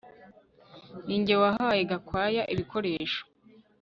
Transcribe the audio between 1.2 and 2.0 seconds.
wahaye